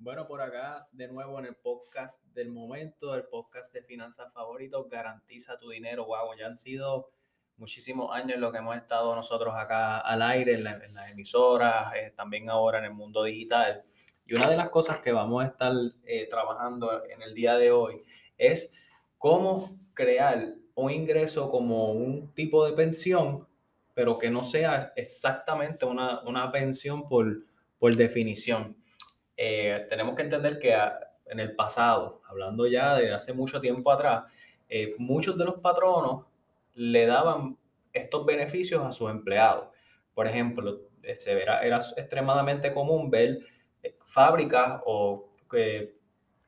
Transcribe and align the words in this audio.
Bueno, 0.00 0.28
por 0.28 0.40
acá 0.40 0.86
de 0.92 1.08
nuevo 1.08 1.40
en 1.40 1.46
el 1.46 1.56
podcast 1.56 2.24
del 2.26 2.50
momento, 2.50 3.16
el 3.16 3.24
podcast 3.24 3.74
de 3.74 3.82
finanzas 3.82 4.32
favoritos, 4.32 4.88
garantiza 4.88 5.58
tu 5.58 5.70
dinero. 5.70 6.06
Wow, 6.06 6.36
ya 6.38 6.46
han 6.46 6.54
sido 6.54 7.10
muchísimos 7.56 8.14
años 8.14 8.38
lo 8.38 8.52
que 8.52 8.58
hemos 8.58 8.76
estado 8.76 9.12
nosotros 9.16 9.52
acá 9.56 9.98
al 9.98 10.22
aire, 10.22 10.54
en, 10.54 10.62
las 10.62 11.10
emisoras, 11.10 11.92
eh, 11.96 12.12
también 12.16 12.48
ahora 12.48 12.78
en 12.78 12.84
el 12.84 12.94
mundo 12.94 13.24
digital. 13.24 13.82
Y 14.24 14.34
una 14.34 14.48
de 14.48 14.56
las 14.56 14.68
cosas 14.68 15.00
que 15.00 15.10
vamos 15.10 15.42
a 15.42 15.48
estar 15.48 15.72
eh, 16.04 16.28
trabajando 16.30 17.04
en 17.04 17.20
el 17.20 17.34
día 17.34 17.56
de 17.56 17.72
hoy 17.72 18.00
es 18.36 18.72
cómo 19.18 19.80
crear 19.94 20.54
un 20.76 20.92
ingreso 20.92 21.50
como 21.50 21.90
un 21.90 22.32
tipo 22.34 22.64
de 22.64 22.72
pensión, 22.72 23.48
pero 23.94 24.16
que 24.16 24.30
no 24.30 24.44
sea 24.44 24.92
exactamente 24.94 25.84
una, 25.86 26.20
una 26.20 26.52
pensión 26.52 27.08
por, 27.08 27.42
por 27.80 27.96
definición. 27.96 28.76
Eh, 29.40 29.86
tenemos 29.88 30.16
que 30.16 30.22
entender 30.22 30.58
que 30.58 30.74
ah, 30.74 30.98
en 31.26 31.38
el 31.38 31.54
pasado, 31.54 32.20
hablando 32.26 32.66
ya 32.66 32.96
de 32.96 33.12
hace 33.12 33.32
mucho 33.32 33.60
tiempo 33.60 33.92
atrás, 33.92 34.24
eh, 34.68 34.96
muchos 34.98 35.38
de 35.38 35.44
los 35.44 35.60
patronos 35.60 36.26
le 36.74 37.06
daban 37.06 37.56
estos 37.92 38.26
beneficios 38.26 38.84
a 38.84 38.90
sus 38.90 39.10
empleados. 39.10 39.68
Por 40.12 40.26
ejemplo, 40.26 40.80
era, 41.02 41.60
era 41.60 41.76
extremadamente 41.76 42.72
común 42.72 43.10
ver 43.10 43.38
eh, 43.84 43.96
fábricas 44.04 44.80
o 44.84 45.30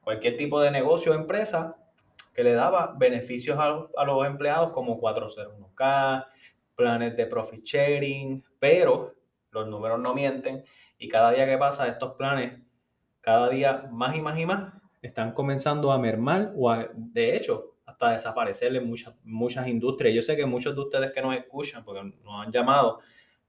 cualquier 0.02 0.36
tipo 0.36 0.60
de 0.60 0.72
negocio 0.72 1.12
o 1.12 1.14
empresa 1.14 1.76
que 2.34 2.42
le 2.42 2.54
daba 2.54 2.94
beneficios 2.98 3.56
a, 3.56 3.86
a 3.96 4.04
los 4.04 4.26
empleados 4.26 4.70
como 4.70 5.00
401k, 5.00 6.26
planes 6.74 7.16
de 7.16 7.26
profit 7.26 7.64
sharing, 7.64 8.44
pero 8.58 9.14
los 9.52 9.68
números 9.68 10.00
no 10.00 10.12
mienten 10.12 10.64
y 10.98 11.08
cada 11.08 11.30
día 11.30 11.46
que 11.46 11.56
pasa 11.56 11.86
estos 11.86 12.14
planes 12.14 12.60
cada 13.20 13.48
día 13.48 13.88
más 13.90 14.16
y 14.16 14.20
más 14.20 14.38
y 14.38 14.46
más 14.46 14.74
están 15.02 15.32
comenzando 15.32 15.92
a 15.92 15.98
mermar 15.98 16.52
o 16.56 16.74
de 16.94 17.36
hecho 17.36 17.76
hasta 17.86 18.12
desaparecer 18.12 18.74
en 18.76 18.86
muchas, 18.86 19.14
muchas 19.24 19.66
industrias. 19.66 20.14
Yo 20.14 20.22
sé 20.22 20.36
que 20.36 20.46
muchos 20.46 20.74
de 20.74 20.80
ustedes 20.80 21.12
que 21.12 21.20
nos 21.20 21.36
escuchan, 21.36 21.84
porque 21.84 22.02
nos 22.24 22.46
han 22.46 22.52
llamado, 22.52 23.00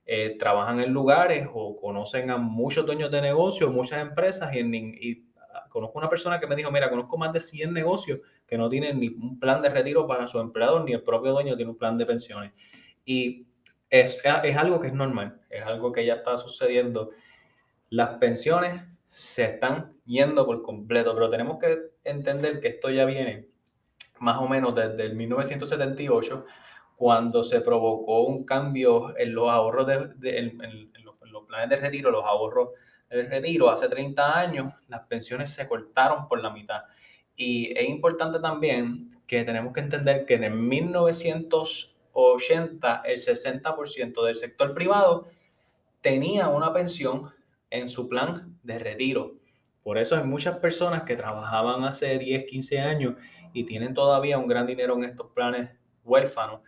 eh, 0.05 0.35
trabajan 0.37 0.79
en 0.79 0.91
lugares 0.91 1.47
o 1.53 1.79
conocen 1.79 2.31
a 2.31 2.37
muchos 2.37 2.85
dueños 2.85 3.11
de 3.11 3.21
negocios, 3.21 3.71
muchas 3.71 4.01
empresas 4.01 4.53
y, 4.55 4.59
y, 4.59 5.31
conozco 5.69 5.99
una 5.99 6.09
persona 6.09 6.39
que 6.39 6.47
me 6.47 6.55
dijo, 6.55 6.71
mira, 6.71 6.89
conozco 6.89 7.17
más 7.17 7.31
de 7.33 7.39
100 7.39 7.73
negocios 7.73 8.19
que 8.47 8.57
no 8.57 8.69
tienen 8.69 8.99
ni 8.99 9.09
un 9.09 9.39
plan 9.39 9.61
de 9.61 9.69
retiro 9.69 10.07
para 10.07 10.27
sus 10.27 10.41
empleados, 10.41 10.83
ni 10.83 10.93
el 10.93 11.03
propio 11.03 11.31
dueño 11.31 11.55
tiene 11.55 11.71
un 11.71 11.77
plan 11.77 11.97
de 11.97 12.05
pensiones. 12.05 12.51
Y 13.05 13.47
es, 13.89 14.21
es 14.43 14.57
algo 14.57 14.79
que 14.79 14.87
es 14.87 14.93
normal, 14.93 15.41
es 15.49 15.63
algo 15.63 15.91
que 15.91 16.05
ya 16.05 16.15
está 16.15 16.37
sucediendo. 16.37 17.11
Las 17.89 18.17
pensiones 18.17 18.81
se 19.11 19.43
están 19.43 19.93
yendo 20.05 20.45
por 20.45 20.63
completo, 20.63 21.13
pero 21.13 21.29
tenemos 21.29 21.59
que 21.59 21.91
entender 22.05 22.61
que 22.61 22.69
esto 22.69 22.89
ya 22.89 23.03
viene 23.05 23.49
más 24.19 24.39
o 24.39 24.47
menos 24.47 24.73
desde 24.73 25.03
el 25.03 25.15
1978, 25.15 26.43
cuando 26.95 27.43
se 27.43 27.59
provocó 27.59 28.21
un 28.21 28.45
cambio 28.45 29.13
en 29.17 29.35
los 29.35 29.49
ahorros 29.49 29.85
de, 29.87 30.37
en, 30.37 30.57
los, 31.03 31.15
planes 31.45 31.69
de 31.69 31.75
retiro, 31.75 32.09
los 32.09 32.23
ahorros 32.23 32.69
de 33.09 33.25
retiro. 33.25 33.69
Hace 33.69 33.89
30 33.89 34.39
años 34.39 34.71
las 34.87 35.01
pensiones 35.07 35.51
se 35.51 35.67
cortaron 35.67 36.29
por 36.29 36.41
la 36.41 36.51
mitad. 36.51 36.83
Y 37.35 37.77
es 37.77 37.89
importante 37.89 38.39
también 38.39 39.09
que 39.27 39.43
tenemos 39.43 39.73
que 39.73 39.81
entender 39.81 40.25
que 40.25 40.35
en 40.35 40.45
el 40.45 40.53
1980 40.53 43.01
el 43.03 43.17
60% 43.17 44.23
del 44.23 44.37
sector 44.37 44.73
privado 44.73 45.27
tenía 46.01 46.47
una 46.47 46.71
pensión 46.71 47.33
en 47.71 47.89
su 47.89 48.07
plan 48.07 48.59
de 48.61 48.77
retiro. 48.77 49.37
Por 49.81 49.97
eso 49.97 50.15
hay 50.15 50.23
muchas 50.23 50.57
personas 50.57 51.03
que 51.03 51.15
trabajaban 51.15 51.83
hace 51.83 52.19
10, 52.19 52.45
15 52.45 52.79
años 52.79 53.15
y 53.53 53.65
tienen 53.65 53.95
todavía 53.95 54.37
un 54.37 54.47
gran 54.47 54.67
dinero 54.67 54.95
en 54.95 55.05
estos 55.05 55.31
planes 55.31 55.71
huérfanos. 56.03 56.61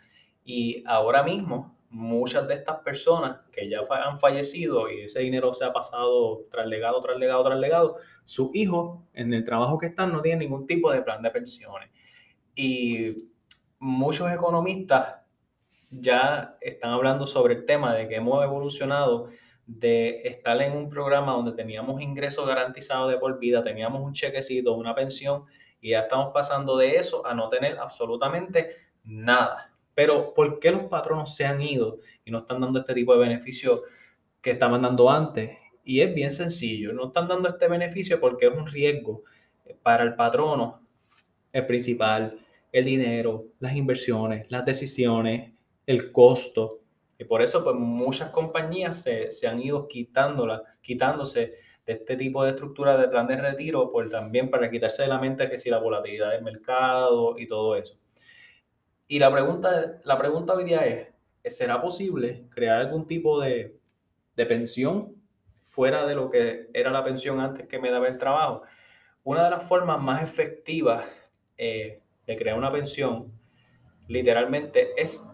Y 0.43 0.83
ahora 0.87 1.21
mismo, 1.21 1.77
muchas 1.89 2.47
de 2.47 2.55
estas 2.55 2.80
personas 2.80 3.42
que 3.52 3.69
ya 3.69 3.81
han 4.03 4.19
fallecido 4.19 4.89
y 4.89 5.02
ese 5.02 5.19
dinero 5.19 5.53
se 5.53 5.63
ha 5.63 5.71
pasado 5.71 6.45
tras 6.49 6.65
legado, 6.65 7.02
tras 7.02 7.17
legado, 7.59 7.97
sus 8.23 8.49
hijos 8.55 9.02
en 9.13 9.31
el 9.33 9.45
trabajo 9.45 9.77
que 9.77 9.86
están 9.87 10.11
no 10.11 10.21
tienen 10.21 10.39
ningún 10.39 10.65
tipo 10.65 10.92
de 10.92 11.03
plan 11.03 11.21
de 11.21 11.30
pensiones. 11.30 11.89
Y 12.55 13.30
muchos 13.77 14.31
economistas 14.31 15.17
ya 15.92 16.58
están 16.61 16.92
hablando 16.92 17.27
sobre 17.27 17.53
el 17.53 17.65
tema 17.65 17.93
de 17.93 18.08
que 18.08 18.15
hemos 18.15 18.43
evolucionado 18.43 19.30
de 19.65 20.21
estar 20.25 20.61
en 20.61 20.75
un 20.75 20.89
programa 20.89 21.33
donde 21.33 21.53
teníamos 21.53 22.01
ingresos 22.01 22.45
garantizados 22.47 23.09
de 23.09 23.17
por 23.17 23.39
vida, 23.39 23.63
teníamos 23.63 24.03
un 24.03 24.13
chequecito, 24.13 24.73
una 24.73 24.93
pensión, 24.93 25.45
y 25.79 25.91
ya 25.91 26.01
estamos 26.01 26.31
pasando 26.33 26.77
de 26.77 26.95
eso 26.95 27.25
a 27.25 27.33
no 27.33 27.49
tener 27.49 27.77
absolutamente 27.77 28.75
nada. 29.03 29.73
Pero 29.95 30.33
¿por 30.33 30.59
qué 30.59 30.71
los 30.71 30.83
patronos 30.83 31.35
se 31.35 31.45
han 31.45 31.61
ido 31.61 31.99
y 32.25 32.31
no 32.31 32.39
están 32.39 32.61
dando 32.61 32.79
este 32.79 32.93
tipo 32.93 33.13
de 33.13 33.19
beneficio 33.19 33.83
que 34.41 34.51
estaban 34.51 34.81
dando 34.81 35.09
antes? 35.09 35.57
Y 35.83 36.01
es 36.01 36.13
bien 36.13 36.31
sencillo, 36.31 36.93
no 36.93 37.07
están 37.07 37.27
dando 37.27 37.49
este 37.49 37.67
beneficio 37.67 38.19
porque 38.19 38.47
es 38.47 38.53
un 38.53 38.67
riesgo 38.67 39.23
para 39.81 40.03
el 40.03 40.15
patrono, 40.15 40.81
el 41.51 41.65
principal, 41.65 42.39
el 42.71 42.85
dinero, 42.85 43.45
las 43.59 43.75
inversiones, 43.75 44.47
las 44.49 44.65
decisiones, 44.65 45.53
el 45.85 46.11
costo. 46.11 46.80
Y 47.23 47.26
por 47.26 47.42
eso, 47.42 47.64
pues 47.64 47.78
muchas 47.78 48.32
compañías 48.32 49.02
se, 49.02 49.32
se 49.32 49.48
han 49.48 49.61
ido 49.61 49.88
quitándola, 49.88 50.61
quitándose 50.82 51.54
de 51.86 51.94
este 51.94 52.17
tipo 52.17 52.44
de 52.44 52.50
estructura 52.52 52.98
de 52.98 53.08
plan 53.08 53.28
de 53.28 53.38
retiro, 53.38 53.89
pues 53.94 54.11
también 54.11 54.50
para 54.50 54.70
quitarse 54.70 55.04
de 55.04 55.08
la 55.08 55.20
mente 55.20 55.50
que 55.50 55.58
si 55.58 55.70
la 55.70 55.78
volatilidad 55.78 56.32
del 56.32 56.44
mercado 56.44 57.39
y 57.39 57.48
todo 57.48 57.78
eso. 57.78 57.98
Y 59.08 59.20
la 59.20 59.32
pregunta, 59.32 60.02
la 60.04 60.17
pregunta 60.17 60.54
hoy 60.54 60.66
día 60.66 60.86
es, 60.86 61.56
¿será 61.56 61.82
posible 61.82 62.45
crear 62.50 62.82
algún 62.82 63.08
tipo 63.08 63.40
de, 63.40 63.78
de 64.36 64.45
pensión 64.45 65.16
fuera 65.66 66.05
de 66.05 66.16
lo 66.16 66.30
que 66.30 66.67
era 66.73 66.92
la 66.92 67.05
pensión 67.05 67.40
antes 67.40 67.67
que 67.67 67.80
me 67.80 67.90
daba 67.90 68.10
el 68.10 68.17
trabajo? 68.17 68.64
Una 69.23 69.45
de 69.45 69.50
las 69.50 69.64
formas 69.64 70.02
más 70.02 70.22
efectivas 70.22 71.05
eh, 71.58 72.02
de 72.28 72.36
crear 72.36 72.58
una 72.58 72.72
pensión 72.72 73.32
literalmente 74.10 74.90
es 74.98 75.26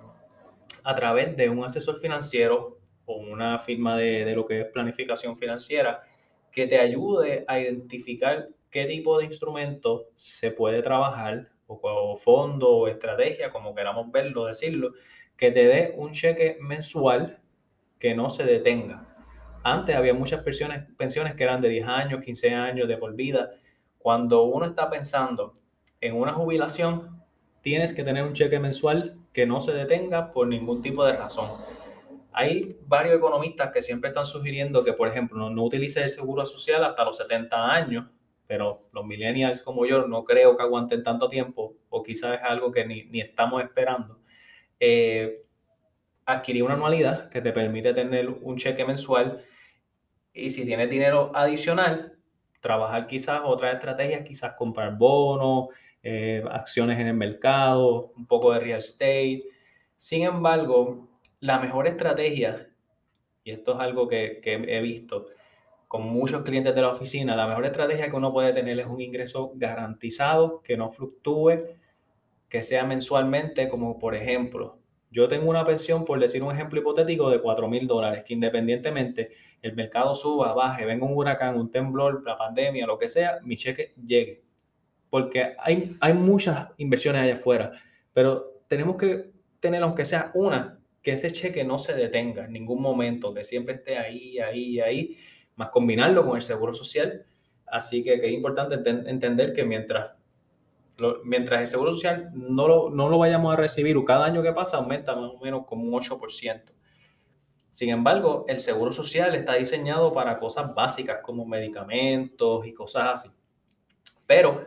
a 0.84 0.96
través 0.96 1.36
de 1.36 1.50
un 1.50 1.64
asesor 1.64 1.98
financiero 1.98 2.80
o 3.06 3.18
una 3.18 3.58
firma 3.60 3.98
de, 3.98 4.34
lo 4.36 4.46
que 4.46 4.62
es 4.62 4.66
planificación 4.68 5.36
financiera 5.38 6.04
que 6.52 6.68
te 6.68 6.80
ayude 6.80 7.46
a 7.48 7.60
identificar 7.60 8.50
qué 8.70 8.86
tipo 8.86 9.18
de 9.20 9.26
instrumento 9.26 10.10
se 10.16 10.52
puede 10.52 10.82
trabajar 10.82 11.50
o, 11.68 12.18
fondo 12.18 12.70
o 12.70 12.88
estrategia, 12.88 13.52
como 13.52 13.76
queramos 13.76 14.12
verlo, 14.12 14.46
decirlo, 14.46 14.94
que 15.38 15.52
te 15.52 15.68
dé 15.68 15.94
un 15.96 16.12
cheque 16.12 16.58
mensual 16.60 17.40
que 18.00 18.16
no 18.16 18.30
se 18.30 18.44
detenga. 18.44 19.08
Antes 19.64 19.96
había 19.96 20.14
muchas 20.14 20.42
pensiones, 20.42 20.86
pensiones 20.98 21.36
que 21.36 21.44
eran 21.44 21.62
de 21.62 21.70
10 21.70 21.88
años, 21.88 22.22
15 22.24 22.56
años, 22.56 22.88
de 22.88 22.98
por 22.98 23.14
vida. 23.16 23.52
Cuando 23.98 24.44
uno 24.44 24.66
está 24.66 24.90
pensando 24.90 25.60
en 26.02 26.16
una 26.16 26.34
jubilación, 26.34 27.19
tienes 27.62 27.94
que 27.94 28.04
tener 28.04 28.24
un 28.24 28.34
cheque 28.34 28.60
mensual 28.60 29.18
que 29.34 29.46
no 29.46 29.62
se 29.62 29.74
detenga 29.74 30.32
por 30.32 30.48
ningún 30.48 30.82
tipo 30.82 31.04
de 31.06 31.14
razón. 31.14 31.50
Hay 32.32 32.78
varios 32.86 33.18
economistas 33.18 33.72
que 33.72 33.82
siempre 33.82 34.10
están 34.10 34.26
sugiriendo 34.26 34.84
que, 34.84 34.94
por 34.94 35.08
ejemplo, 35.08 35.38
no, 35.38 35.50
no 35.50 35.64
utilices 35.64 36.04
el 36.04 36.10
seguro 36.10 36.46
social 36.46 36.84
hasta 36.84 37.04
los 37.04 37.18
70 37.18 37.74
años, 37.74 38.08
pero 38.48 38.90
los 38.94 39.06
millennials 39.06 39.62
como 39.62 39.86
yo 39.86 40.08
no 40.08 40.24
creo 40.24 40.56
que 40.56 40.64
aguanten 40.64 41.04
tanto 41.04 41.30
tiempo, 41.30 41.76
o 41.90 42.02
quizás 42.02 42.40
es 42.40 42.44
algo 42.44 42.72
que 42.72 42.86
ni, 42.86 43.04
ni 43.06 43.22
estamos 43.22 43.62
esperando. 43.64 44.20
Eh, 44.80 45.44
adquirir 46.26 46.64
una 46.64 46.76
anualidad 46.76 47.30
que 47.30 47.42
te 47.42 47.52
permite 47.52 47.94
tener 47.94 48.30
un 48.30 48.56
cheque 48.56 48.86
mensual 48.86 49.44
y 50.34 50.52
si 50.52 50.66
tienes 50.66 50.90
dinero 50.90 51.32
adicional, 51.34 52.18
trabajar 52.62 53.08
quizás 53.08 53.42
otras 53.44 53.74
estrategias, 53.74 54.24
quizás 54.28 54.54
comprar 54.54 54.98
bonos, 54.98 55.70
eh, 56.04 56.44
acciones 56.50 57.00
en 57.00 57.08
el 57.08 57.16
mercado, 57.16 58.12
un 58.16 58.26
poco 58.26 58.54
de 58.54 58.60
real 58.60 58.80
estate. 58.80 59.44
Sin 59.98 60.24
embargo, 60.24 61.10
la 61.40 61.60
mejor 61.60 61.88
estrategia, 61.88 62.70
y 63.44 63.52
esto 63.52 63.74
es 63.76 63.80
algo 63.80 64.08
que, 64.08 64.40
que 64.42 64.54
he 64.54 64.82
visto 64.82 65.28
con 65.88 66.04
muchos 66.04 66.44
clientes 66.44 66.76
de 66.76 66.82
la 66.82 66.90
oficina, 66.90 67.36
la 67.36 67.48
mejor 67.48 67.66
estrategia 67.66 68.10
que 68.10 68.16
uno 68.16 68.32
puede 68.32 68.54
tener 68.54 68.80
es 68.80 68.86
un 68.86 69.02
ingreso 69.02 69.52
garantizado, 69.56 70.62
que 70.62 70.78
no 70.78 70.92
fluctúe, 70.92 71.66
que 72.48 72.64
sea 72.64 72.86
mensualmente, 72.86 73.70
como 73.70 73.98
por 73.98 74.16
ejemplo, 74.16 74.80
yo 75.12 75.28
tengo 75.28 75.50
una 75.50 75.66
pensión, 75.66 76.06
por 76.06 76.20
decir 76.20 76.44
un 76.44 76.54
ejemplo 76.54 76.80
hipotético, 76.80 77.30
de 77.32 77.42
4 77.42 77.68
mil 77.68 77.88
dólares, 77.88 78.24
que 78.24 78.36
independientemente 78.36 79.30
el 79.62 79.76
mercado 79.76 80.14
suba, 80.14 80.54
baje, 80.54 80.86
venga 80.86 81.06
un 81.06 81.18
huracán, 81.18 81.58
un 81.58 81.72
temblor, 81.72 82.24
la 82.24 82.38
pandemia, 82.38 82.86
lo 82.86 83.00
que 83.00 83.08
sea, 83.08 83.40
mi 83.44 83.56
cheque 83.56 83.94
llegue 84.06 84.49
porque 85.10 85.56
hay, 85.60 85.96
hay 86.00 86.14
muchas 86.14 86.70
inversiones 86.78 87.22
allá 87.22 87.34
afuera, 87.34 87.72
pero 88.14 88.62
tenemos 88.68 88.98
que 88.98 89.32
tener, 89.60 89.82
aunque 89.84 90.06
sea 90.06 90.32
una, 90.34 90.80
que 91.02 91.14
ese 91.14 91.32
cheque 91.32 91.64
no 91.64 91.80
se 91.80 91.94
detenga 91.94 92.46
en 92.46 92.54
ningún 92.54 92.82
momento, 92.82 93.34
que 93.34 93.44
siempre 93.44 93.76
esté 93.76 93.98
ahí, 93.98 94.40
ahí, 94.40 94.80
ahí, 94.80 95.18
más 95.56 95.70
combinarlo 95.70 96.26
con 96.26 96.36
el 96.36 96.42
seguro 96.42 96.74
social. 96.74 97.26
Así 97.66 98.04
que, 98.04 98.14
es 98.14 98.32
importante 98.32 98.76
entender 99.10 99.54
que 99.54 99.64
mientras, 99.64 100.12
mientras 101.24 101.62
el 101.62 101.68
Seguro 101.68 101.92
Social 101.92 102.32
no 102.34 102.68
lo, 102.68 102.90
no 102.90 103.10
lo 103.10 103.20
vayamos 103.20 103.54
a 103.54 103.58
recibir, 103.58 103.96
o 103.96 104.04
cada 104.04 104.26
año 104.26 104.42
que 104.42 104.52
pasa 104.54 104.78
aumenta 104.78 105.16
más 105.16 105.32
o 105.32 105.40
menos 105.40 105.66
como 105.66 105.84
un 105.84 105.94
8%. 105.94 106.62
Sin 107.72 107.90
embargo, 107.90 108.46
el 108.48 108.60
Seguro 108.60 108.92
Social 108.92 109.36
está 109.36 109.54
diseñado 109.54 110.12
para 110.14 110.40
cosas 110.40 110.74
básicas 110.74 111.20
como 111.22 111.46
medicamentos 111.46 112.66
y 112.66 112.74
cosas 112.74 113.08
así. 113.14 113.30
Pero 114.26 114.66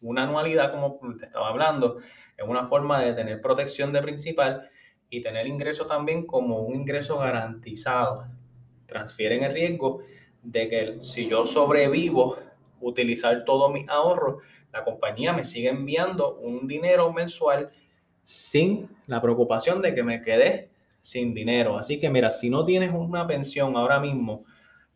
una 0.00 0.24
anualidad, 0.24 0.72
como 0.72 0.98
te 1.18 1.26
estaba 1.26 1.48
hablando, 1.48 1.98
es 2.36 2.46
una 2.46 2.64
forma 2.64 3.00
de 3.00 3.14
tener 3.14 3.40
protección 3.40 3.92
de 3.92 4.02
principal 4.02 4.68
y 5.08 5.22
tener 5.22 5.46
ingreso 5.46 5.86
también 5.86 6.26
como 6.26 6.60
un 6.60 6.74
ingreso 6.74 7.18
garantizado. 7.18 8.26
Transfieren 8.86 9.42
el 9.42 9.52
riesgo 9.52 10.00
de 10.42 10.68
que 10.68 10.98
si 11.02 11.28
yo 11.28 11.46
sobrevivo, 11.46 12.38
utilizar 12.80 13.44
todos 13.44 13.72
mis 13.72 13.88
ahorros, 13.88 14.42
la 14.72 14.84
compañía 14.84 15.32
me 15.32 15.44
sigue 15.44 15.68
enviando 15.68 16.36
un 16.36 16.66
dinero 16.68 17.12
mensual 17.12 17.70
sin 18.22 18.90
la 19.06 19.22
preocupación 19.22 19.80
de 19.80 19.94
que 19.94 20.02
me 20.02 20.22
quede 20.22 20.70
sin 21.00 21.34
dinero. 21.34 21.78
Así 21.78 22.00
que 22.00 22.10
mira, 22.10 22.30
si 22.30 22.50
no 22.50 22.64
tienes 22.64 22.92
una 22.92 23.26
pensión 23.26 23.76
ahora 23.76 24.00
mismo, 24.00 24.44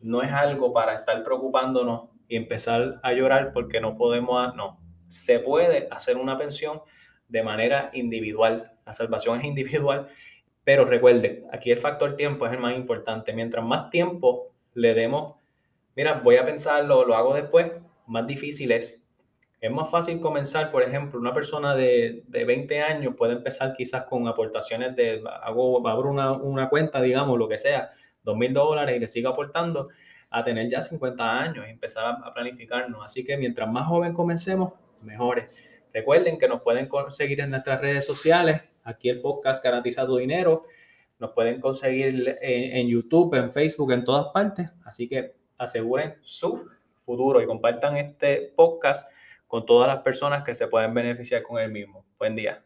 no 0.01 0.21
es 0.21 0.31
algo 0.31 0.73
para 0.73 0.95
estar 0.95 1.23
preocupándonos 1.23 2.09
y 2.27 2.35
empezar 2.35 2.99
a 3.03 3.13
llorar 3.13 3.51
porque 3.53 3.79
no 3.79 3.95
podemos, 3.95 4.53
no, 4.55 4.80
se 5.11 5.39
puede 5.39 5.87
hacer 5.91 6.17
una 6.17 6.37
pensión 6.37 6.81
de 7.27 7.43
manera 7.43 7.89
individual. 7.93 8.71
La 8.85 8.93
salvación 8.93 9.39
es 9.39 9.45
individual, 9.45 10.07
pero 10.63 10.85
recuerde, 10.85 11.43
aquí 11.51 11.71
el 11.71 11.79
factor 11.79 12.15
tiempo 12.15 12.45
es 12.45 12.53
el 12.53 12.59
más 12.59 12.75
importante. 12.75 13.33
Mientras 13.33 13.63
más 13.63 13.89
tiempo 13.89 14.53
le 14.73 14.93
demos, 14.93 15.35
mira, 15.95 16.21
voy 16.23 16.37
a 16.37 16.45
pensarlo, 16.45 17.05
lo 17.05 17.15
hago 17.15 17.33
después, 17.33 17.71
más 18.07 18.25
difícil 18.25 18.71
es. 18.71 19.03
Es 19.59 19.71
más 19.71 19.91
fácil 19.91 20.19
comenzar, 20.19 20.71
por 20.71 20.81
ejemplo, 20.81 21.19
una 21.19 21.33
persona 21.33 21.75
de, 21.75 22.23
de 22.27 22.45
20 22.45 22.81
años 22.81 23.13
puede 23.15 23.33
empezar 23.33 23.75
quizás 23.75 24.05
con 24.05 24.27
aportaciones 24.27 24.95
de, 24.95 25.21
hago, 25.43 25.87
abro 25.87 26.09
una, 26.09 26.31
una 26.31 26.67
cuenta, 26.67 27.01
digamos, 27.01 27.37
lo 27.37 27.47
que 27.47 27.59
sea, 27.59 27.91
dos 28.23 28.37
mil 28.37 28.53
dólares 28.53 28.97
y 28.97 28.99
le 28.99 29.07
sigo 29.07 29.29
aportando, 29.29 29.89
a 30.31 30.43
tener 30.43 30.69
ya 30.69 30.81
50 30.81 31.39
años 31.39 31.65
y 31.67 31.71
empezar 31.71 32.17
a 32.23 32.33
planificarnos. 32.33 33.03
Así 33.03 33.23
que 33.23 33.37
mientras 33.37 33.69
más 33.69 33.85
joven 33.87 34.13
comencemos, 34.13 34.73
mejores. 35.03 35.63
Recuerden 35.93 36.37
que 36.37 36.47
nos 36.47 36.61
pueden 36.61 36.87
conseguir 36.87 37.41
en 37.41 37.49
nuestras 37.49 37.81
redes 37.81 38.05
sociales. 38.05 38.61
Aquí 38.83 39.09
el 39.09 39.21
podcast 39.21 39.63
Garantiza 39.63 40.05
tu 40.05 40.17
Dinero. 40.17 40.65
Nos 41.19 41.31
pueden 41.31 41.61
conseguir 41.61 42.37
en, 42.41 42.87
YouTube, 42.87 43.35
en 43.35 43.51
Facebook, 43.51 43.91
en 43.91 44.03
todas 44.03 44.27
partes. 44.33 44.69
Así 44.85 45.07
que 45.07 45.35
aseguren 45.57 46.15
su 46.21 46.67
futuro 46.99 47.41
y 47.41 47.45
compartan 47.45 47.97
este 47.97 48.53
podcast 48.55 49.09
con 49.47 49.65
todas 49.65 49.87
las 49.87 50.01
personas 50.01 50.43
que 50.43 50.55
se 50.55 50.67
pueden 50.67 50.93
beneficiar 50.93 51.43
con 51.43 51.59
el 51.61 51.71
mismo. 51.71 52.05
Buen 52.17 52.35
día. 52.35 52.63